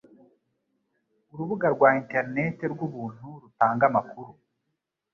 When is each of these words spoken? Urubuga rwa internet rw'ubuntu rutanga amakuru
Urubuga 1.31 1.67
rwa 1.75 1.89
internet 2.01 2.57
rw'ubuntu 2.73 3.27
rutanga 3.41 3.83
amakuru 3.89 4.31